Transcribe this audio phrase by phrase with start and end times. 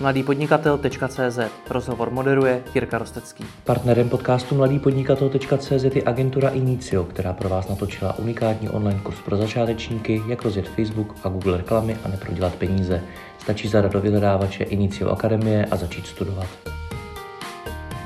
[0.00, 1.38] mladýpodnikatel.cz
[1.70, 3.44] Rozhovor moderuje Jirka Rostecký.
[3.64, 10.22] Partnerem podcastu mladýpodnikatel.cz je agentura Inicio, která pro vás natočila unikátní online kurz pro začátečníky,
[10.28, 13.02] jak rozjet Facebook a Google reklamy a neprodělat peníze.
[13.38, 16.48] Stačí zadat do vyhledávače Inicio Akademie a začít studovat.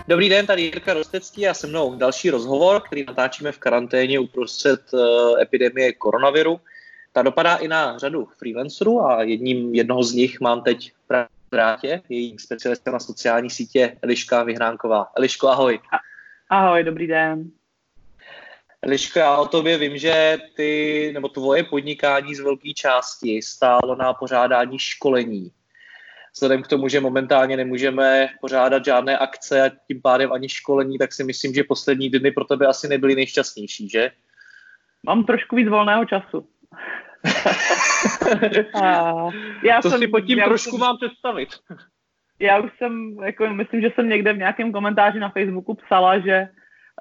[0.09, 4.81] Dobrý den, tady Jirka Rostecký a se mnou další rozhovor, který natáčíme v karanténě uprostřed
[4.93, 5.01] uh,
[5.41, 6.61] epidemie koronaviru.
[7.13, 10.93] Ta dopadá i na řadu freelancerů a jedním, jednoho z nich mám teď
[11.51, 15.07] drátě, její specialistka na sociální sítě Eliška Vyhránková.
[15.17, 15.81] Eliško, ahoj.
[16.51, 17.51] Ahoj, dobrý den.
[18.83, 24.15] Eliško, já o tobě vím, že ty, nebo tvoje podnikání z velké části stálo na
[24.15, 25.53] pořádání školení.
[26.35, 31.13] Vzhledem k tomu, že momentálně nemůžeme pořádat žádné akce a tím pádem ani školení, tak
[31.13, 34.11] si myslím, že poslední dny pro tebe asi nebyly nejšťastnější, že?
[35.07, 36.49] Mám trošku víc volného času.
[39.65, 41.49] já to jsem, si pod tím trošku jsem, mám představit.
[42.39, 46.49] Já už jsem, jako myslím, že jsem někde v nějakém komentáři na Facebooku psala, že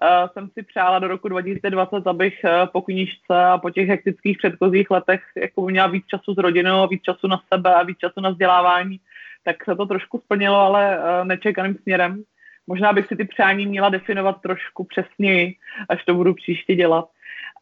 [0.01, 4.37] uh, jsem si přála do roku 2020, abych uh, po knížce a po těch hektických
[4.37, 8.21] předchozích letech jako měla víc času s rodinou, víc času na sebe a víc času
[8.21, 8.99] na vzdělávání.
[9.43, 12.23] Tak se to trošku splnilo, ale uh, nečekaným směrem.
[12.67, 15.55] Možná bych si ty přání měla definovat trošku přesněji,
[15.89, 17.09] až to budu příště dělat.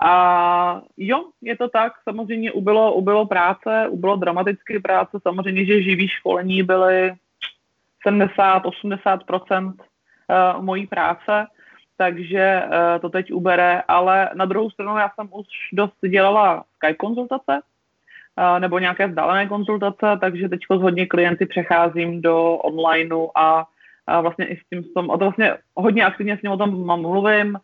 [0.01, 6.07] A jo, je to tak, samozřejmě ubylo, ubylo práce, ubylo dramatické práce, samozřejmě, že živý
[6.07, 7.13] školení byly
[8.07, 11.47] 70-80% uh, mojí práce,
[11.97, 16.93] takže uh, to teď ubere, ale na druhou stranu já jsem už dost dělala Skype
[16.93, 17.53] konzultace,
[18.37, 23.65] uh, nebo nějaké vzdálené konzultace, takže teď s hodně klienty přecházím do onlineu a,
[24.07, 27.01] a vlastně i s tím, s a to vlastně hodně aktivně s ním o tom
[27.01, 27.61] mluvím, Eh,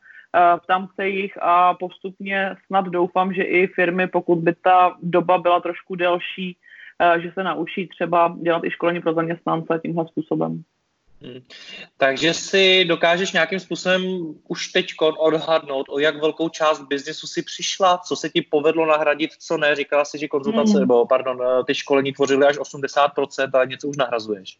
[0.63, 5.59] ptám se jich a postupně snad doufám, že i firmy, pokud by ta doba byla
[5.59, 6.57] trošku delší,
[6.99, 10.63] eh, že se naučí třeba dělat i školení pro zaměstnance tímhle způsobem.
[11.21, 11.41] Hmm.
[11.97, 14.01] Takže si dokážeš nějakým způsobem
[14.47, 19.31] už teď odhadnout, o jak velkou část biznesu si přišla, co se ti povedlo nahradit,
[19.31, 19.75] co ne.
[19.75, 20.79] Říkala si, že konzultace, hmm.
[20.79, 24.57] nebo pardon, eh, ty školení tvořily až 80%, ale něco už nahrazuješ.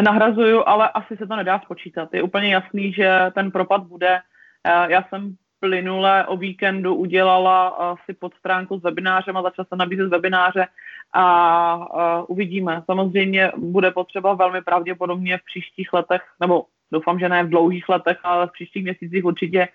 [0.00, 2.14] Nahrazuju, ale asi se to nedá spočítat.
[2.14, 4.20] Je úplně jasný, že ten propad bude
[4.64, 10.08] já jsem plynule o víkendu udělala si pod stránku s webinářem a začala jsem nabízet
[10.08, 10.66] webináře
[11.12, 12.82] a uvidíme.
[12.86, 18.18] Samozřejmě bude potřeba velmi pravděpodobně v příštích letech, nebo doufám, že ne v dlouhých letech,
[18.22, 19.68] ale v příštích měsících určitě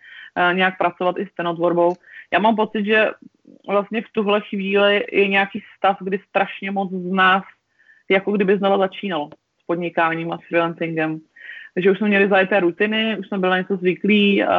[0.54, 1.96] nějak pracovat i s cenotvorbou.
[2.34, 3.12] Já mám pocit, že
[3.68, 7.44] vlastně v tuhle chvíli je nějaký stav, kdy strašně moc z nás
[8.10, 9.30] jako kdyby znova začínalo
[9.62, 11.20] s podnikáním a s freelancingem
[11.76, 14.50] takže už jsme měli zajeté rutiny, už jsme byli na něco zvyklí, uh,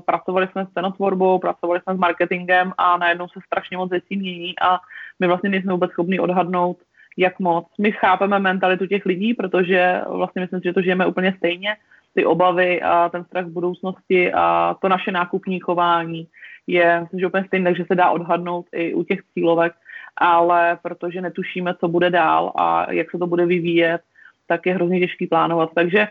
[0.00, 4.54] pracovali jsme s cenotvorbou, pracovali jsme s marketingem a najednou se strašně moc věcí mění
[4.60, 4.78] a
[5.20, 6.76] my vlastně nejsme vůbec schopni odhadnout,
[7.16, 7.66] jak moc.
[7.78, 11.76] My chápeme mentalitu těch lidí, protože vlastně myslím, že to žijeme úplně stejně,
[12.14, 16.26] ty obavy a ten strach z budoucnosti a to naše nákupní chování
[16.66, 19.72] je myslím, že úplně stejné, takže se dá odhadnout i u těch cílovek,
[20.16, 24.00] ale protože netušíme, co bude dál a jak se to bude vyvíjet,
[24.46, 25.70] tak je hrozně těžký plánovat.
[25.74, 26.08] Takže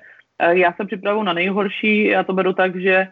[0.47, 3.07] já se připravu na nejhorší, já to beru tak, že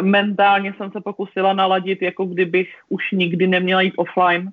[0.00, 4.52] mentálně jsem se pokusila naladit, jako kdybych už nikdy neměla jít offline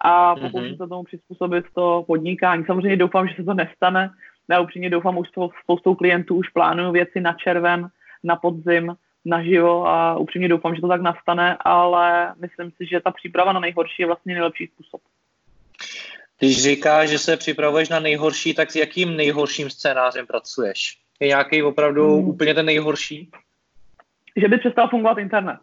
[0.00, 0.42] a mhm.
[0.42, 0.84] pokusím mm-hmm.
[0.84, 2.64] se tomu přizpůsobit to podnikání.
[2.64, 4.10] Samozřejmě doufám, že se to nestane.
[4.50, 5.32] Já upřímně doufám, už s
[5.62, 7.88] spoustou klientů už plánuju věci na červen,
[8.24, 13.10] na podzim, naživo a upřímně doufám, že to tak nastane, ale myslím si, že ta
[13.10, 15.00] příprava na nejhorší je vlastně nejlepší způsob.
[16.38, 20.98] Když říkáš, že se připravuješ na nejhorší, tak s jakým nejhorším scénářem pracuješ?
[21.20, 22.28] Je nějaký opravdu hmm.
[22.28, 23.30] úplně ten nejhorší?
[24.36, 25.58] Že by přestal fungovat internet.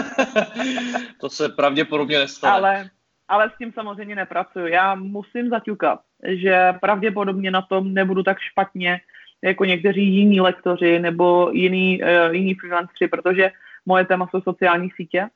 [1.20, 2.52] to se pravděpodobně nestane.
[2.52, 2.90] Ale,
[3.28, 4.66] ale s tím samozřejmě nepracuju.
[4.66, 9.00] Já musím zaťukat, že pravděpodobně na tom nebudu tak špatně
[9.44, 13.50] jako někteří jiní lektoři nebo jiný, uh, jiní freelanceri, protože
[13.86, 15.26] moje téma jsou sociální sítě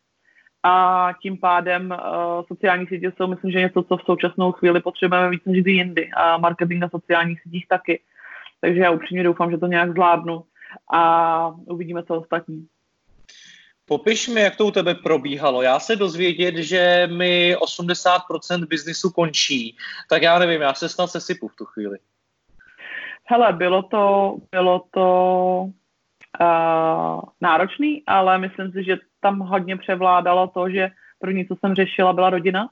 [0.62, 5.30] a tím pádem uh, sociální sítě jsou, myslím, že něco, co v současnou chvíli potřebujeme
[5.30, 8.00] víc než kdy jindy a marketing na sociálních sítích taky.
[8.60, 10.44] Takže já upřímně doufám, že to nějak zvládnu
[10.92, 12.66] a uvidíme, co ostatní.
[13.84, 15.62] Popiš mi, jak to u tebe probíhalo.
[15.62, 19.76] Já se dozvědět, že mi 80% biznisu končí,
[20.10, 21.98] tak já nevím, já se snad sesypu v tu chvíli.
[23.24, 25.06] Hele, bylo to, bylo to
[26.40, 30.88] uh, náročný, ale myslím si, že tam hodně převládalo to, že
[31.18, 32.68] první, co jsem řešila, byla rodina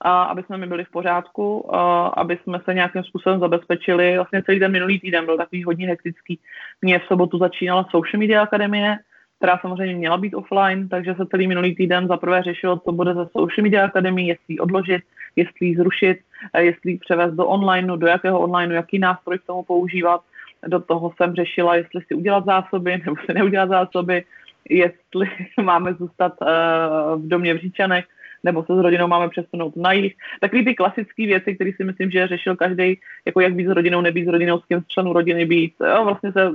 [0.00, 4.16] a aby jsme mi byli v pořádku, a aby jsme se nějakým způsobem zabezpečili.
[4.16, 6.38] Vlastně celý ten minulý týden byl takový hodně hektický.
[6.82, 8.98] Mně v sobotu začínala Social Media Akademie,
[9.36, 13.26] která samozřejmě měla být offline, takže se celý minulý týden zaprvé řešilo, co bude ze
[13.26, 15.02] Social Media Academy, jestli ji odložit,
[15.36, 16.18] jestli ji zrušit,
[16.58, 20.20] jestli ji převést do onlineu, do jakého onlineu, jaký nástroj k tomu používat.
[20.66, 24.24] Do toho jsem řešila, jestli si udělat zásoby nebo si neudělat zásoby,
[24.70, 25.30] jestli
[25.62, 28.04] máme zůstat uh, v domě v Říčanech,
[28.44, 30.14] nebo se s rodinou máme přesunout na jich.
[30.40, 34.00] Takový ty klasické věci, které si myslím, že řešil každý, jako jak být s rodinou,
[34.00, 35.74] nebýt s rodinou, s kým z členů rodiny být.
[35.80, 36.50] Jo, vlastně se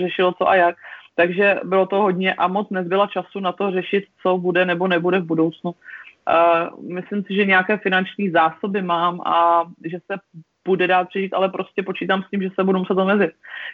[0.00, 0.76] řešilo co a jak.
[1.16, 5.18] Takže bylo to hodně a moc nezbyla času na to řešit, co bude nebo nebude
[5.18, 5.70] v budoucnu.
[5.70, 10.18] Uh, myslím si, že nějaké finanční zásoby mám a že se
[10.66, 13.30] bude dát přežít, ale prostě počítám s tím, že se budu muset omezit.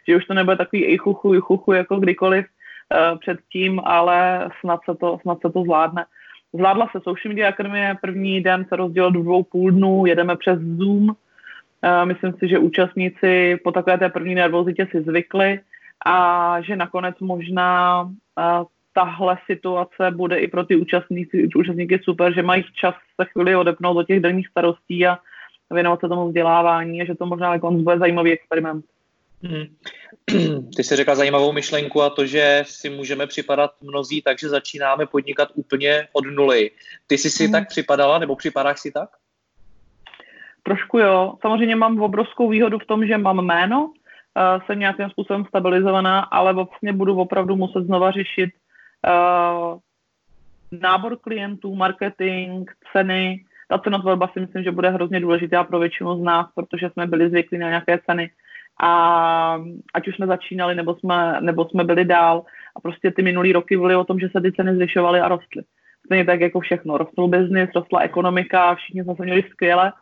[0.08, 4.80] Že už to nebude takový i chuchu, i chuchu jako kdykoliv uh, předtím, ale snad
[4.84, 6.04] se to, snad se to zvládne.
[6.54, 10.60] Zvládla se Social Media Akademie, první den se rozdělil do dvou půl dnů, jedeme přes
[10.60, 11.08] Zoom.
[11.08, 11.14] Uh,
[12.04, 15.60] myslím si, že účastníci po takové té první nervozitě si zvykli
[16.06, 18.12] a že nakonec možná uh,
[18.92, 23.96] tahle situace bude i pro ty účastníky, účastníky super, že mají čas se chvíli odepnout
[23.96, 25.18] do těch denních starostí a
[25.70, 28.84] věnovat se tomu vzdělávání a že to možná jako bude zajímavý experiment.
[29.42, 29.64] Hmm.
[30.76, 35.48] Ty jsi řekla zajímavou myšlenku a to, že si můžeme připadat mnozí, takže začínáme podnikat
[35.54, 36.70] úplně od nuly.
[37.06, 37.52] Ty jsi si hmm.
[37.52, 39.08] tak připadala nebo připadáš si tak?
[40.62, 41.34] Trošku jo.
[41.40, 43.92] Samozřejmě mám obrovskou výhodu v tom, že mám jméno, uh,
[44.66, 48.50] jsem nějakým způsobem stabilizovaná, ale vlastně budu opravdu muset znova řešit
[49.06, 49.78] uh,
[50.80, 53.44] nábor klientů, marketing, ceny.
[53.68, 57.28] Ta cenotvorba si myslím, že bude hrozně důležitá pro většinu z nás, protože jsme byli
[57.28, 58.30] zvyklí na nějaké ceny
[58.84, 59.60] a
[59.94, 62.44] ať už jsme začínali, nebo jsme, nebo jsme byli dál
[62.76, 65.62] a prostě ty minulý roky byly o tom, že se ty ceny zvyšovaly a rostly.
[66.06, 66.98] Stejně tak jako všechno.
[66.98, 69.92] Rostl biznis, rostla ekonomika, všichni jsme se měli skvěle,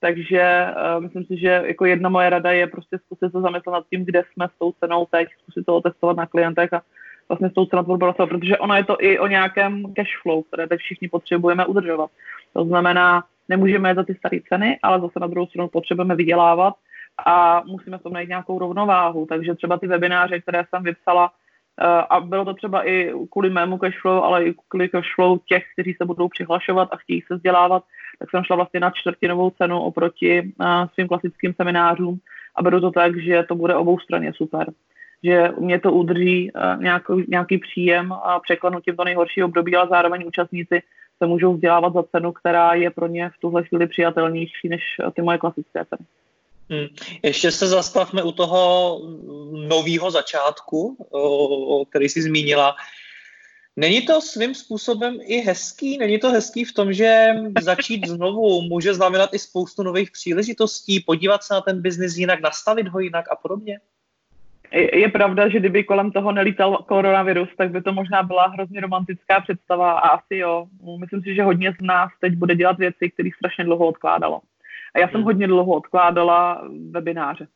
[0.00, 3.84] takže uh, myslím si, že jako jedna moje rada je prostě zkusit se zamyslet nad
[3.90, 6.82] tím, kde jsme s tou cenou teď, zkusit to otestovat na klientech a
[7.28, 10.80] vlastně s tou cenotvorbou protože ono je to i o nějakém cash flow, které teď
[10.80, 12.10] všichni potřebujeme udržovat.
[12.52, 16.74] To znamená, nemůžeme jít za ty staré ceny, ale zase na druhou stranu potřebujeme vydělávat
[17.26, 19.26] a musíme v tom najít nějakou rovnováhu.
[19.26, 21.30] Takže třeba ty webináře, které jsem vypsala,
[21.80, 25.94] eh, a bylo to třeba i kvůli mému cashflow, ale i kvůli cashflow těch, kteří
[25.94, 27.84] se budou přihlašovat a chtějí se vzdělávat,
[28.18, 32.18] tak jsem šla vlastně na čtvrtinovou cenu oproti eh, svým klasickým seminářům
[32.54, 34.72] a beru to tak, že to bude obou straně super.
[35.22, 40.24] Že mě to udrží eh, nějaký, nějaký příjem a překlenutím to nejhorší období, ale zároveň
[40.26, 40.82] účastníci
[41.18, 44.82] se můžou vzdělávat za cenu, která je pro ně v tuhle chvíli přijatelnější než
[45.14, 46.06] ty moje klasické ceny.
[46.70, 46.86] Hmm.
[47.22, 49.00] Ještě se zastavme u toho
[49.68, 52.76] nového začátku, o, který jsi zmínila.
[53.76, 55.98] Není to svým způsobem i hezký?
[55.98, 57.26] Není to hezký v tom, že
[57.60, 62.88] začít znovu může znamenat i spoustu nových příležitostí, podívat se na ten biznis jinak, nastavit
[62.88, 63.78] ho jinak a podobně?
[64.72, 68.80] Je, je pravda, že kdyby kolem toho nelítal koronavirus, tak by to možná byla hrozně
[68.80, 70.66] romantická představa a asi jo.
[71.00, 74.40] Myslím si, že hodně z nás teď bude dělat věci, které strašně dlouho odkládalo.
[74.94, 75.24] A já jsem hmm.
[75.24, 77.46] hodně dlouho odkládala webináře.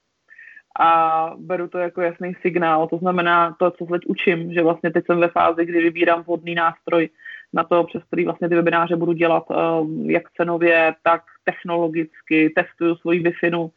[0.80, 2.88] A beru to jako jasný signál.
[2.88, 6.22] To znamená to, co se teď učím, že vlastně teď jsem ve fázi, kdy vybírám
[6.22, 7.08] vhodný nástroj
[7.52, 12.96] na to, přes který vlastně ty webináře budu dělat um, jak cenově, tak technologicky, testuju
[12.96, 13.70] svoji wi uh,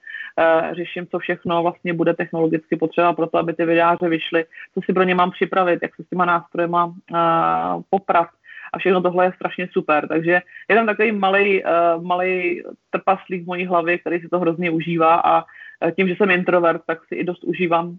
[0.72, 4.94] řeším, co všechno vlastně bude technologicky potřeba pro to, aby ty webináře vyšly, co si
[4.94, 8.28] pro ně mám připravit, jak se s těma nástrojema uh, poprat,
[8.76, 10.08] a všechno tohle je strašně super.
[10.08, 14.72] Takže je tam takový malý, uh, malý trpaslík v mojí hlavě, který si to hrozně
[14.72, 17.96] užívá a uh, tím, že jsem introvert, tak si i dost užívám uh,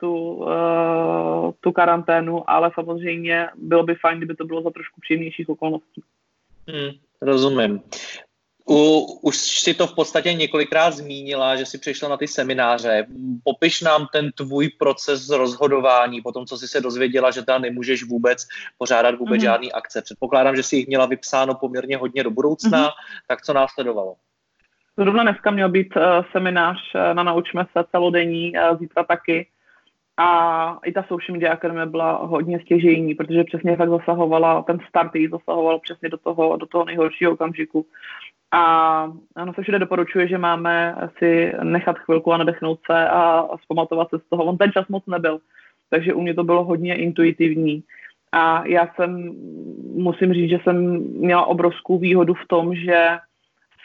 [0.00, 5.48] tu, uh, tu karanténu, ale samozřejmě bylo by fajn, kdyby to bylo za trošku příjemnějších
[5.48, 6.02] okolností.
[6.68, 6.90] Hmm,
[7.22, 7.80] rozumím.
[8.70, 13.06] U, už si to v podstatě několikrát zmínila, že si přišla na ty semináře.
[13.44, 18.04] Popiš nám ten tvůj proces rozhodování, po tom, co jsi se dozvěděla, že tam nemůžeš
[18.04, 18.46] vůbec
[18.78, 19.44] pořádat vůbec mm-hmm.
[19.44, 20.02] žádný akce.
[20.02, 23.26] Předpokládám, že jsi jich měla vypsáno poměrně hodně do budoucna, mm-hmm.
[23.28, 24.14] tak co následovalo?
[24.96, 29.46] Zrovna dneska měl být uh, seminář uh, na Naučme se celodenní, uh, zítra taky.
[30.16, 35.14] A i ta social media akademie byla hodně stěžejní, protože přesně fakt zasahovala, ten start
[35.14, 37.86] jí zasahoval přesně do toho, do toho nejhoršího okamžiku.
[38.52, 38.62] A
[39.36, 44.18] ano, se všude doporučuje, že máme si nechat chvilku a nadechnout se a, zpamatovat se
[44.18, 44.44] z toho.
[44.44, 45.38] On ten čas moc nebyl,
[45.90, 47.82] takže u mě to bylo hodně intuitivní.
[48.32, 49.34] A já jsem,
[49.94, 50.76] musím říct, že jsem
[51.20, 53.18] měla obrovskou výhodu v tom, že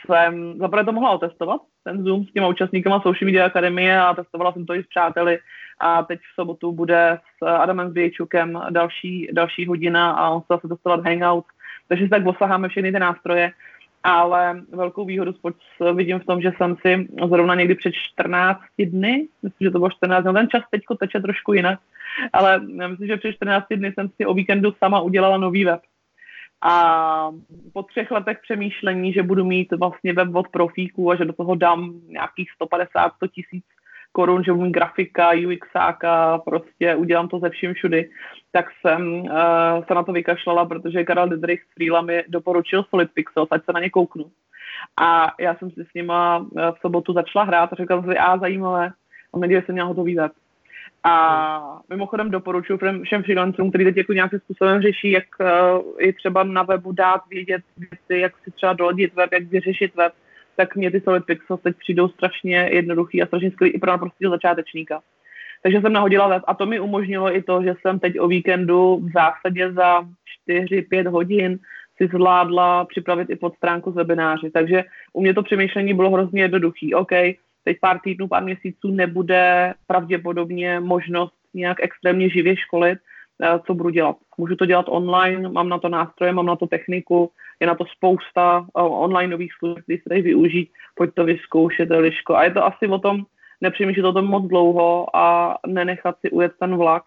[0.05, 4.53] jsem zaprvé to mohla otestovat, ten Zoom s těma účastníkama Social Media Akademie a testovala
[4.53, 5.39] jsem to i s přáteli
[5.79, 10.67] a teď v sobotu bude s Adamem Zvějčukem další, další hodina a on se zase
[10.67, 11.45] testovat Hangout,
[11.87, 13.51] takže si tak osaháme všechny ty nástroje
[14.05, 15.33] ale velkou výhodu
[15.93, 19.89] vidím v tom, že jsem si zrovna někdy před 14 dny, myslím, že to bylo
[19.89, 21.79] 14 dní, ten čas teď teče trošku jinak,
[22.33, 25.81] Ale myslím, že před 14 dny jsem si o víkendu sama udělala nový web.
[26.61, 27.29] A
[27.73, 31.55] po třech letech přemýšlení, že budu mít vlastně web od profíků a že do toho
[31.55, 33.65] dám nějakých 150-100 tisíc
[34.15, 38.09] korun, že mít grafika, UXáka, prostě udělám to ze vším všudy,
[38.51, 43.47] tak jsem uh, se na to vykašlala, protože Karel Didrich s mi doporučil Solid Pixels,
[43.51, 44.25] ať se na ně kouknu.
[45.01, 48.17] A já jsem si s nima eh, v sobotu začala hrát a řekla jsem si,
[48.17, 48.91] a zajímavé,
[49.33, 50.31] a neděje jsem měla hotový web.
[51.03, 55.47] A mimochodem doporučuji všem freelancům, kteří teď jako nějakým způsobem řeší, jak uh,
[55.99, 60.13] i třeba na webu dát vědět věci, jak si třeba doladit web, jak vyřešit web,
[60.55, 64.31] tak mě ty Solid Pixels teď přijdou strašně jednoduchý a strašně skvělý i pro naprostého
[64.31, 65.01] začátečníka.
[65.63, 68.95] Takže jsem nahodila web a to mi umožnilo i to, že jsem teď o víkendu
[69.03, 70.01] v zásadě za
[70.49, 71.59] 4-5 hodin
[71.97, 74.49] si zvládla připravit i podstránku z webináři.
[74.49, 74.83] Takže
[75.13, 76.93] u mě to přemýšlení bylo hrozně jednoduchý.
[76.93, 77.11] OK,
[77.63, 82.99] teď pár týdnů, pár měsíců nebude pravděpodobně možnost nějak extrémně živě školit,
[83.65, 84.15] co budu dělat.
[84.37, 87.85] Můžu to dělat online, mám na to nástroje, mám na to techniku, je na to
[87.85, 92.35] spousta eh, online nových služeb, které se dají využít, pojď to vyzkoušet, Liško.
[92.35, 93.25] A je to asi o tom
[93.61, 97.03] nepřemýšlet o tom moc dlouho a nenechat si ujet ten vlak.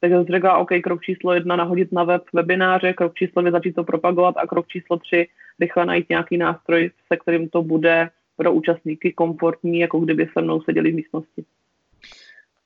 [0.00, 3.72] Takže jsem řekla, OK, krok číslo jedna, nahodit na web webináře, krok číslo dvě, začít
[3.72, 5.28] to propagovat a krok číslo tři,
[5.60, 10.60] rychle najít nějaký nástroj, se kterým to bude pro účastníky komfortní, jako kdyby se mnou
[10.60, 11.44] seděli v místnosti.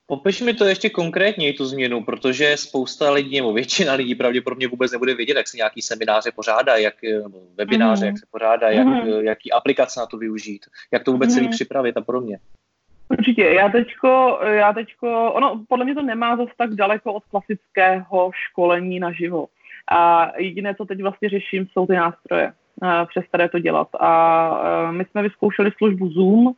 [0.06, 4.92] Popiš mi to ještě konkrétně, tu změnu, protože spousta lidí, nebo většina lidí pravděpodobně vůbec
[4.92, 8.06] nebude vědět, jak se nějaký semináře pořádá, jak, nebo webináře, mm.
[8.06, 9.08] jak se pořádá, jak, mm.
[9.20, 11.34] jaký aplikace na to využít, jak to vůbec mm.
[11.34, 11.52] celý mhm.
[11.52, 12.38] připravit a podobně.
[13.08, 13.42] Určitě.
[13.42, 19.00] Já teďko, já teďko, ono podle mě to nemá zase tak daleko od klasického školení
[19.00, 19.46] naživo.
[19.90, 22.52] A jediné, co teď vlastně řeším, jsou ty nástroje,
[23.08, 23.88] přes které to dělat.
[24.00, 26.54] A my jsme vyzkoušeli službu Zoom,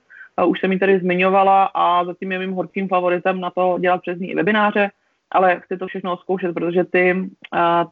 [0.46, 4.18] už jsem ji tady zmiňovala a zatím je mým horkým favoritem na to dělat přes
[4.18, 4.90] ní i webináře,
[5.30, 7.30] ale chci to všechno zkoušet, protože ty,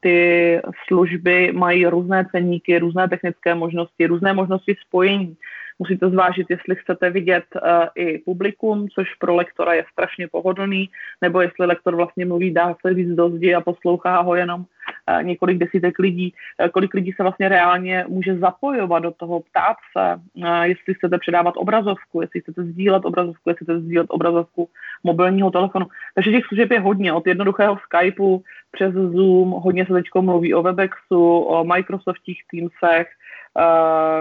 [0.00, 5.36] ty služby mají různé ceníky, různé technické možnosti, různé možnosti spojení.
[5.78, 7.62] Musíte zvážit, jestli chcete vidět uh,
[7.94, 10.88] i publikum, což pro lektora je strašně pohodlný,
[11.22, 15.22] nebo jestli lektor vlastně mluví, dá se víc do zdi a poslouchá ho jenom uh,
[15.22, 20.20] několik desítek lidí, uh, kolik lidí se vlastně reálně může zapojovat do toho, ptát se,
[20.62, 24.68] jestli chcete předávat obrazovku, jestli chcete sdílet obrazovku, jestli chcete sdílet obrazovku
[25.04, 25.86] mobilního telefonu.
[26.14, 30.62] Takže těch služeb je hodně, od jednoduchého Skypeu přes Zoom, hodně se teď mluví o
[30.62, 33.08] Webexu, o Microsoftích Teamsech,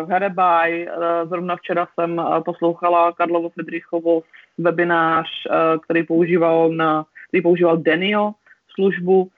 [0.10, 4.22] Herebaj, uh, zrovna včera jsem uh, poslouchala Karlovo Friedrichovo
[4.58, 5.28] webinář,
[5.82, 8.32] který používal na, který používal Denio
[8.76, 9.30] službu,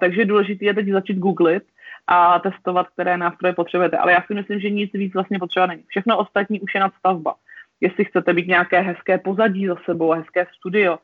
[0.00, 1.62] takže důležité je teď začít googlit
[2.06, 3.96] a testovat, které nástroje potřebujete.
[3.98, 5.82] Ale já si myslím, že nic víc vlastně potřeba není.
[5.88, 7.34] Všechno ostatní už je nadstavba.
[7.80, 10.98] Jestli chcete být nějaké hezké pozadí za sebou, hezké studio,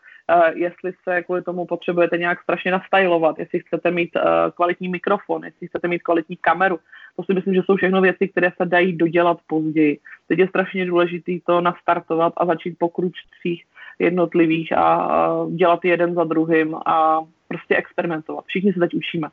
[0.55, 4.23] jestli se kvůli tomu potřebujete nějak strašně nastylovat, jestli chcete mít uh,
[4.55, 6.79] kvalitní mikrofon, jestli chcete mít kvalitní kameru,
[7.17, 9.99] to si myslím, že jsou všechno věci, které se dají dodělat později.
[10.29, 13.65] Teď je strašně důležité to nastartovat a začít po kručcích
[13.99, 15.09] jednotlivých a
[15.55, 18.45] dělat jeden za druhým a prostě experimentovat.
[18.47, 19.29] Všichni se teď učíme.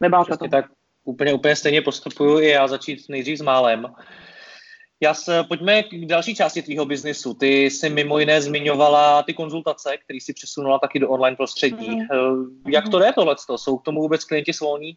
[0.00, 0.48] Nebáte to.
[0.48, 0.64] tak
[1.04, 3.86] úplně, úplně stejně postupuju i já začít nejdřív s málem.
[5.02, 7.34] Já se, pojďme k další části tvýho biznisu.
[7.34, 11.90] Ty jsi mimo jiné zmiňovala ty konzultace, které si přesunula taky do online prostředí.
[11.90, 12.50] Mm-hmm.
[12.68, 13.34] Jak to jde tohle?
[13.56, 14.96] Jsou k tomu vůbec klienti svolní?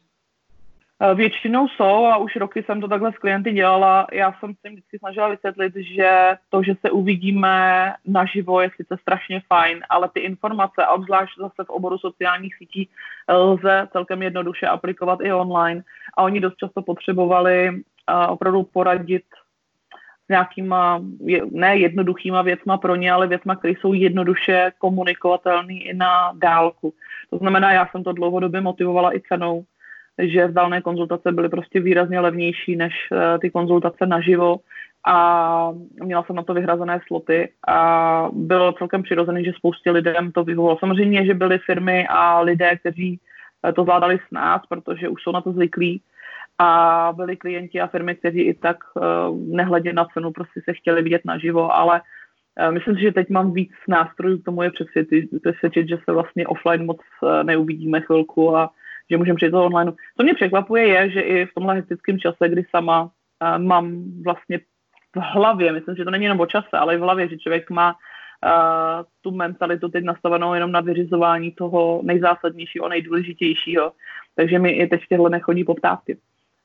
[1.02, 4.08] Eh, většinou jsou a už roky jsem to takhle s klienty dělala.
[4.12, 9.42] Já jsem se vždycky snažila vysvětlit, že to, že se uvidíme naživo, je sice strašně
[9.48, 12.90] fajn, ale ty informace, obzvlášť zase v oboru sociálních sítí,
[13.28, 15.84] eh, lze celkem jednoduše aplikovat i online.
[16.18, 17.82] A oni dost často potřebovali
[18.30, 19.24] opravdu poradit
[20.30, 21.02] nějakýma,
[21.52, 26.94] ne jednoduchýma věcma pro ně, ale věcma, které jsou jednoduše komunikovatelné i na dálku.
[27.30, 29.64] To znamená, já jsem to dlouhodobě motivovala i cenou,
[30.18, 34.60] že vzdálené konzultace byly prostě výrazně levnější než uh, ty konzultace naživo
[35.08, 40.44] a měla jsem na to vyhrazené sloty a bylo celkem přirozené, že spoustě lidem to
[40.44, 40.80] vyhovovalo.
[40.80, 43.20] Samozřejmě, že byly firmy a lidé, kteří
[43.68, 46.02] eh, to zvládali s nás, protože už jsou na to zvyklí
[46.64, 49.04] a byli klienti a firmy, kteří i tak uh,
[49.56, 53.54] nehledě na cenu prostě se chtěli vidět naživo, ale uh, myslím si, že teď mám
[53.54, 54.72] víc nástrojů k tomu je
[55.42, 58.70] přesvědčit, že se vlastně offline moc uh, neuvidíme chvilku a
[59.12, 59.92] že můžeme přijít do online.
[60.18, 63.12] Co mě překvapuje je, že i v tomhle hektickém čase, kdy sama
[63.58, 64.60] mám vlastně
[65.16, 67.70] v hlavě, myslím, že to není jenom o čase, ale i v hlavě, že člověk
[67.70, 68.00] má uh,
[69.22, 73.92] tu mentalitu teď nastavenou jenom na vyřizování toho nejzásadnějšího, nejdůležitějšího.
[74.36, 76.18] Takže mi i teď v těchto nechodí poptávky.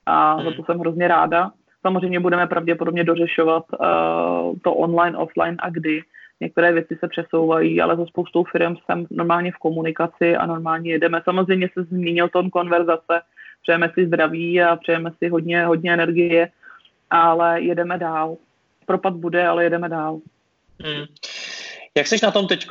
[0.09, 0.45] A hmm.
[0.45, 1.50] za to jsem hrozně ráda.
[1.83, 6.03] Samozřejmě budeme pravděpodobně dořešovat uh, to online, offline a kdy,
[6.41, 11.23] některé věci se přesouvají, ale za spoustou firm jsem normálně v komunikaci a normálně jedeme.
[11.25, 13.21] Samozřejmě se změnil ton konverzace,
[13.62, 16.49] přejeme si zdraví a přejeme si hodně, hodně energie,
[17.11, 18.37] ale jedeme dál.
[18.87, 20.21] Propad bude, ale jedeme dál.
[20.85, 21.05] Hmm.
[21.99, 22.67] Jak jsi na tom teď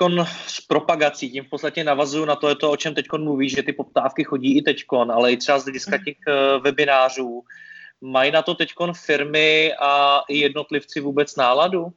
[0.47, 1.29] s propagací?
[1.29, 4.23] Tím v podstatě navazuju na to, je to, o čem teď mluvíš, že ty poptávky
[4.23, 6.05] chodí i teď, ale i třeba z hlediska hmm.
[6.05, 7.43] těch uh, webinářů.
[8.01, 8.69] Mají na to teď
[9.05, 11.87] firmy a i jednotlivci vůbec náladu?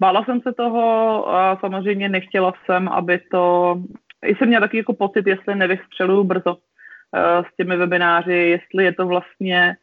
[0.00, 3.74] Bála jsem se toho a samozřejmě nechtěla jsem, aby to...
[4.22, 9.06] Jsem měla taky jako pocit, jestli nevystřeluju brzo uh, s těmi webináři, jestli je to
[9.06, 9.76] vlastně,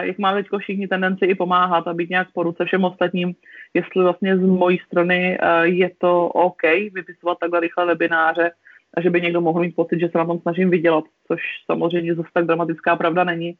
[0.00, 3.34] jak máme teď všichni tendenci i pomáhat a být nějak po ruce všem ostatním,
[3.74, 8.50] jestli vlastně z mojí strany uh, je to OK vypisovat takhle rychle webináře
[8.96, 12.14] a že by někdo mohl mít pocit, že se na tom snažím vydělat, což samozřejmě
[12.14, 13.54] zase tak dramatická pravda není.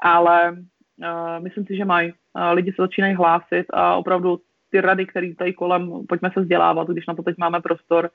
[0.00, 2.12] Ale uh, myslím si, že mají.
[2.12, 4.40] Uh, lidi se začínají hlásit a opravdu
[4.70, 8.10] ty rady, které tady kolem, pojďme se vzdělávat, když na to teď máme prostor,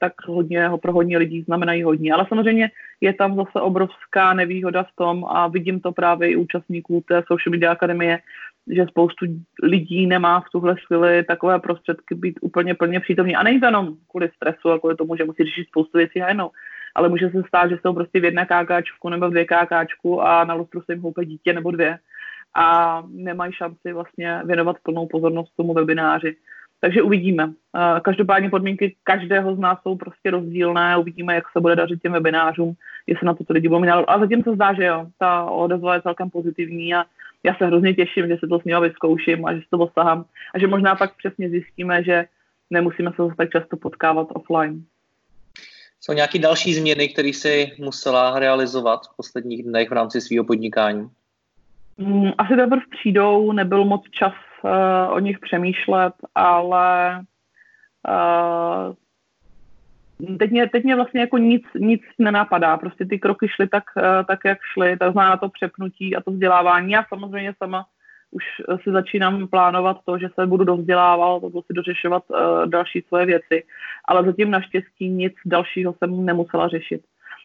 [0.00, 2.12] tak hodně, pro hodně lidí znamenají hodně.
[2.12, 7.04] Ale samozřejmě je tam zase obrovská nevýhoda v tom a vidím to právě i účastníků
[7.08, 8.18] té Social Media Akademie,
[8.70, 9.26] že spoustu
[9.62, 13.36] lidí nemá v tuhle chvíli takové prostředky být úplně plně přítomní.
[13.36, 16.50] A to jenom kvůli stresu a kvůli tomu, že musí řešit spoustu věcí najednou,
[16.94, 20.44] ale může se stát, že jsou prostě v jedné kákáčku nebo v dvě kákáčku a
[20.44, 21.98] na lustru se jim houpe dítě nebo dvě
[22.54, 26.36] a nemají šanci vlastně věnovat plnou pozornost tomu webináři.
[26.84, 27.52] Takže uvidíme.
[28.02, 32.74] Každopádně podmínky každého z nás jsou prostě rozdílné, uvidíme, jak se bude dařit těm webinářům,
[33.06, 33.90] jestli na to ty lidi budou mít.
[33.90, 37.04] A zatím se zdá, že jo, ta odezva je celkem pozitivní a
[37.42, 40.24] já se hrozně těším, že se to s ním vyzkouším a že se to osahám
[40.54, 42.24] a že možná pak přesně zjistíme, že
[42.70, 44.84] nemusíme se zase tak často potkávat offline.
[46.00, 51.08] Jsou nějaké další změny, které si musela realizovat v posledních dnech v rámci svého podnikání?
[52.06, 54.32] Mm, asi teprve přijdou, nebyl moc čas
[54.62, 54.70] uh,
[55.12, 57.20] o nich přemýšlet, ale
[58.08, 58.94] uh,
[60.38, 62.76] teď mě, teď mě vlastně jako nic, nic nenapadá.
[62.76, 66.30] Prostě ty kroky šly tak, uh, tak jak šly, tak znamená to přepnutí a to
[66.30, 66.92] vzdělávání.
[66.92, 67.86] Já samozřejmě sama
[68.30, 68.44] už
[68.82, 73.64] si začínám plánovat to, že se budu dovzdělávat, budu si dořešovat uh, další svoje věci,
[74.04, 77.02] ale zatím naštěstí nic dalšího jsem nemusela řešit.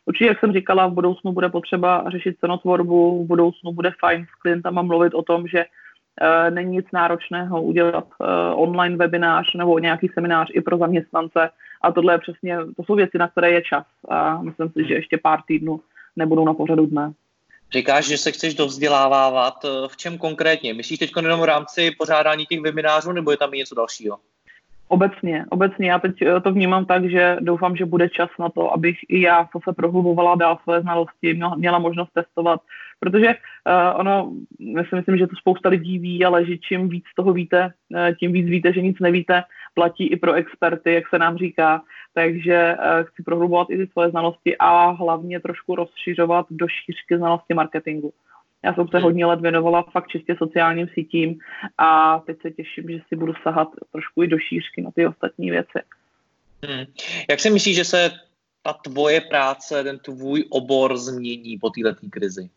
[0.08, 4.41] Určitě, jak jsem říkala, v budoucnu bude potřeba řešit cenotvorbu, v budoucnu bude fajn s
[4.41, 8.28] klientama mluvit o tom, že uh, není nic náročného udělat uh,
[8.62, 11.50] online webinář nebo nějaký seminář i pro zaměstnance.
[11.82, 13.86] A tohle je přesně, to jsou věci, na které je čas.
[14.10, 15.80] A myslím si, že ještě pár týdnů
[16.15, 17.13] nebudou na pořadu dne.
[17.74, 19.54] Říkáš, že se chceš dovzdělávávat.
[19.88, 20.74] V čem konkrétně?
[20.74, 24.17] Myslíš teď jenom v rámci pořádání těch webinářů, nebo je tam něco dalšího?
[24.88, 25.89] Obecně, obecně.
[25.89, 29.21] Já teď eh, to vnímám tak, že doufám, že bude čas na to, abych i
[29.21, 32.62] já se prohlubovala dál své znalosti, měla možnost testovat,
[33.00, 37.06] protože uh, ono, já si myslím, že to spousta lidí ví, ale že čím víc
[37.15, 41.19] toho víte, uh, tím víc víte, že nic nevíte, platí i pro experty, jak se
[41.19, 41.82] nám říká,
[42.13, 47.54] takže uh, chci prohlubovat i ty svoje znalosti a hlavně trošku rozšiřovat do šířky znalosti
[47.54, 48.13] marketingu.
[48.63, 51.39] Já jsem se hodně let věnovala fakt čistě sociálním sítím
[51.78, 55.52] a teď se těším, že si budu sahat trošku i do šířky na ty ostatní
[55.52, 55.80] věci.
[56.65, 56.86] Hmm.
[57.30, 58.12] Jak si myslíš, že se
[58.63, 62.50] ta tvoje práce, ten tvůj obor změní po této krizi?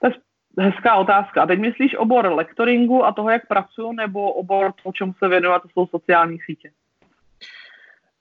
[0.00, 0.12] To je
[0.58, 1.42] hezká otázka.
[1.42, 5.62] A teď myslíš obor lektoringu a toho, jak pracuji, nebo obor, o čem se věnovat,
[5.62, 6.70] to jsou sociální sítě?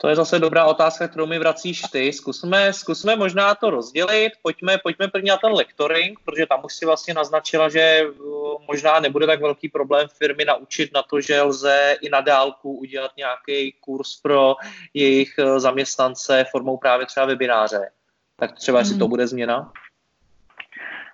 [0.02, 2.14] To je zase dobrá otázka, kterou mi vracíš ty.
[2.14, 4.32] Zkusme, zkusme možná to rozdělit.
[4.42, 9.00] Pojďme, pojďme prvně na ten lektoring, protože tam už si vlastně naznačila, že uh, možná
[9.00, 13.72] nebude tak velký problém firmy naučit na to, že lze i na dálku udělat nějaký
[13.80, 14.56] kurz pro
[14.94, 17.90] jejich uh, zaměstnance formou právě třeba webináře.
[18.36, 19.10] Tak třeba, jestli to hmm.
[19.10, 19.72] bude změna?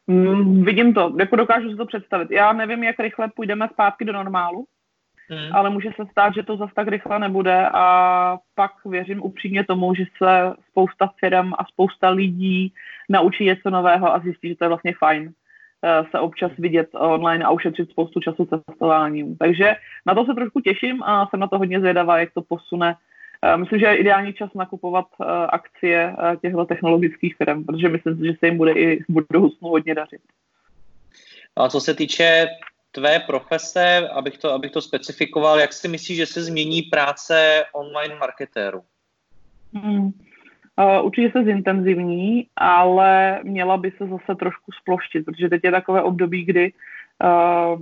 [0.07, 2.31] Mm, vidím to, jako dokážu si to představit.
[2.31, 4.65] Já nevím, jak rychle půjdeme zpátky do normálu,
[5.29, 5.55] Hmm.
[5.55, 9.95] Ale může se stát, že to zase tak rychle nebude a pak věřím upřímně tomu,
[9.95, 12.73] že se spousta firm a spousta lidí
[13.09, 15.31] naučí něco nového a zjistí, že to je vlastně fajn
[15.83, 19.37] eh, se občas vidět online a ušetřit spoustu času cestováním.
[19.37, 22.95] Takže na to se trošku těším a jsem na to hodně zvědavá, jak to posune.
[23.41, 28.25] Eh, myslím, že je ideální čas nakupovat eh, akcie těchto technologických firm, protože myslím si,
[28.25, 30.21] že se jim bude i v budoucnu hodně dařit.
[31.55, 32.47] A co se týče
[32.95, 38.15] tvé profese, abych to, abych to specifikoval, jak si myslíš, že se změní práce online
[38.15, 38.81] marketéru?
[39.73, 40.05] Hmm.
[40.05, 46.01] Uh, určitě se zintenzivní, ale měla by se zase trošku sploštit, protože teď je takové
[46.01, 47.79] období, kdy uh,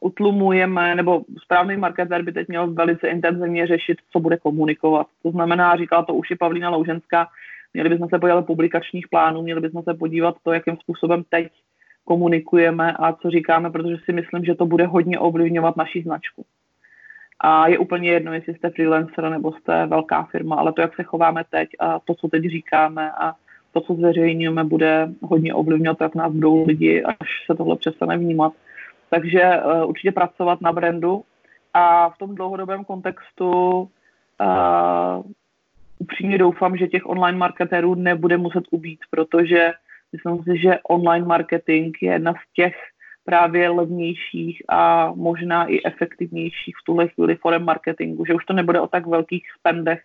[0.00, 5.06] utlumujeme, nebo správný marketér by teď měl velice intenzivně řešit, co bude komunikovat.
[5.22, 7.28] To znamená, říkala to už i Pavlína Louženská,
[7.74, 11.48] měli bychom se podívat publikačních plánů, měli bychom se podívat to, jakým způsobem teď
[12.10, 16.44] komunikujeme a co říkáme, protože si myslím, že to bude hodně ovlivňovat naši značku.
[17.40, 21.02] A je úplně jedno, jestli jste freelancer nebo jste velká firma, ale to, jak se
[21.02, 23.34] chováme teď a to, co teď říkáme a
[23.72, 28.52] to, co zveřejňujeme, bude hodně ovlivňovat, jak nás budou lidi, až se tohle přestane vnímat.
[29.10, 31.22] Takže uh, určitě pracovat na brandu
[31.74, 35.22] a v tom dlouhodobém kontextu uh,
[35.98, 39.72] upřímně doufám, že těch online marketérů nebude muset ubít, protože
[40.12, 42.74] myslím si, že online marketing je jedna z těch
[43.24, 48.80] právě levnějších a možná i efektivnějších v tuhle chvíli forem marketingu, že už to nebude
[48.80, 50.02] o tak velkých spendech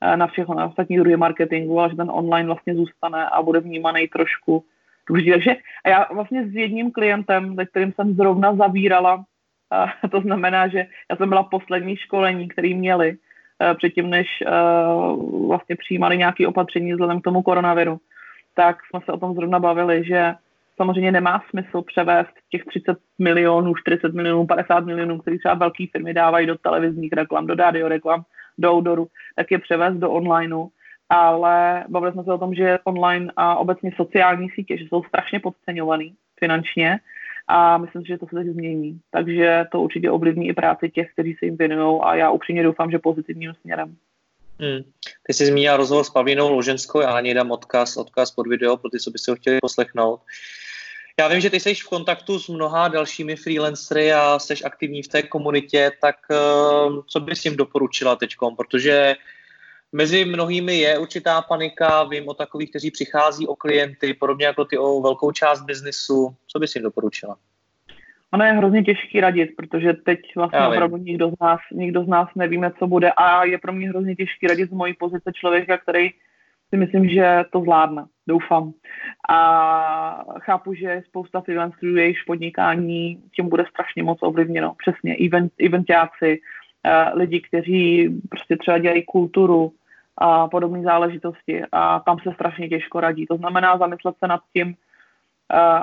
[0.00, 3.60] eh, na všechno, na ostatní druhy marketingu, ale že ten online vlastně zůstane a bude
[3.60, 4.64] vnímaný trošku
[5.08, 5.32] důležitý.
[5.32, 9.24] Takže a já vlastně s jedním klientem, se kterým jsem zrovna zavírala,
[9.70, 13.16] a to znamená, že já jsem byla poslední školení, který měli
[13.62, 14.26] eh, předtím, než
[15.46, 18.00] vlastně přijímali nějaké opatření vzhledem k tomu koronaviru,
[18.54, 20.34] tak jsme se o tom zrovna bavili, že
[20.76, 26.14] samozřejmě nemá smysl převést těch 30 milionů, 40 milionů, 50 milionů, které třeba velké firmy
[26.14, 28.22] dávají do televizních reklam, do radio reklam,
[28.58, 30.66] do outdooru, tak je převést do onlineu.
[31.08, 35.40] Ale bavili jsme se o tom, že online a obecně sociální sítě, že jsou strašně
[35.40, 36.98] podceňovaný finančně
[37.48, 39.00] a myslím si, že to se teď změní.
[39.10, 42.90] Takže to určitě ovlivní i práci těch, kteří se jim věnují a já upřímně doufám,
[42.90, 43.96] že pozitivním směrem.
[44.60, 44.82] Hmm.
[45.26, 48.90] Ty jsi zmínila rozhovor s Pavlínou Loženskou, já ani dám odkaz, odkaz pod video pro
[48.90, 50.20] ty, co by si ho chtěli poslechnout.
[51.18, 55.08] Já vím, že ty jsi v kontaktu s mnoha dalšími freelancery a jsi aktivní v
[55.08, 58.34] té komunitě, tak ehm, co bys jim doporučila teď?
[58.56, 59.14] Protože
[59.92, 64.78] mezi mnohými je určitá panika, vím o takových, kteří přichází o klienty, podobně jako ty
[64.78, 66.36] o velkou část biznisu.
[66.46, 67.36] Co bys jim doporučila?
[68.34, 72.08] Ono je hrozně těžký radit, protože teď vlastně Já opravdu nikdo z, nás, nikdo z
[72.08, 75.78] nás nevíme, co bude a je pro mě hrozně těžký radit z mojí pozice člověka,
[75.78, 76.10] který
[76.70, 78.04] si myslím, že to zvládne.
[78.26, 78.72] Doufám.
[79.28, 84.74] A chápu, že spousta freelancerů, jejichž podnikání tím bude strašně moc ovlivněno.
[84.78, 89.72] Přesně, event, eventáci, uh, lidi, kteří prostě třeba dělají kulturu
[90.18, 93.26] a podobné záležitosti a tam se strašně těžko radí.
[93.26, 94.74] To znamená zamyslet se nad tím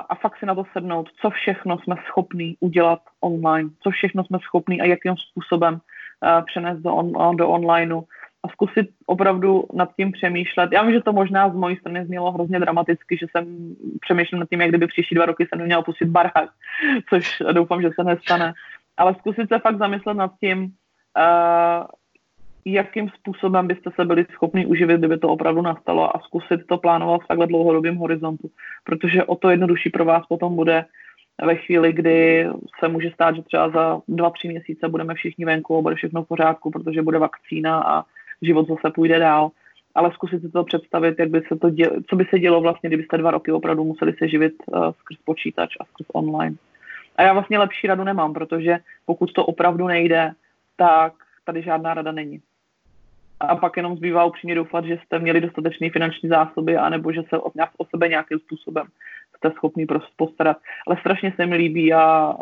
[0.08, 4.38] a fakt si na to sednout, co všechno jsme schopní udělat online, co všechno jsme
[4.38, 8.02] schopní a jakým způsobem uh, přenést do, on, do onlineu
[8.42, 10.72] a zkusit opravdu nad tím přemýšlet.
[10.72, 14.48] Já vím, že to možná z mojí strany znělo hrozně dramaticky, že jsem přemýšlel nad
[14.48, 16.50] tím, jak kdyby příští dva roky jsem neměla pustit barák,
[17.08, 18.52] což doufám, že se nestane.
[18.96, 21.86] Ale zkusit se fakt zamyslet nad tím, uh,
[22.64, 27.20] jakým způsobem byste se byli schopni uživit, kdyby to opravdu nastalo a zkusit to plánovat
[27.22, 28.50] v takhle dlouhodobém horizontu.
[28.84, 30.84] Protože o to jednodušší pro vás potom bude
[31.44, 35.78] ve chvíli, kdy se může stát, že třeba za dva, tři měsíce budeme všichni venku
[35.78, 38.04] a bude všechno v pořádku, protože bude vakcína a
[38.42, 39.50] život zase půjde dál.
[39.94, 42.90] Ale zkusit si to představit, jak by se to dělo, co by se dělo vlastně,
[42.90, 46.56] kdybyste dva roky opravdu museli se živit uh, skrz počítač a skrz online.
[47.16, 50.32] A já vlastně lepší radu nemám, protože pokud to opravdu nejde,
[50.76, 51.12] tak
[51.44, 52.40] tady žádná rada není.
[53.40, 57.38] A pak jenom zbývá upřímně doufat, že jste měli dostatečné finanční zásoby, anebo že se
[57.38, 57.50] o,
[57.90, 58.86] sebe nějakým způsobem
[59.40, 60.56] jste prostě postarat.
[60.86, 62.34] Ale strašně se mi líbí a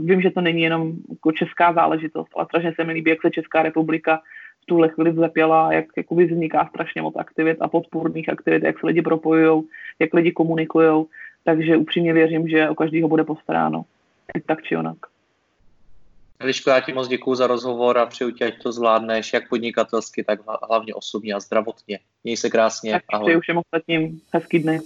[0.00, 3.30] vím, že to není jenom jako česká záležitost, ale strašně se mi líbí, jak se
[3.30, 4.20] Česká republika
[4.62, 8.86] v tuhle chvíli vzepěla, jak jakoby vzniká strašně moc aktivit a podpůrných aktivit, jak se
[8.86, 9.62] lidi propojují,
[9.98, 11.04] jak lidi komunikují.
[11.44, 13.84] Takže upřímně věřím, že o každého bude postaráno.
[14.46, 14.96] Tak či onak.
[16.42, 20.24] Eliško, já ti moc děkuji za rozhovor a přeju ti, ať to zvládneš jak podnikatelsky,
[20.24, 21.98] tak hlavně osobně a zdravotně.
[22.24, 22.92] Měj se krásně.
[22.92, 23.26] Tak ahoj.
[23.26, 24.80] přeju všem ostatním hezký dny.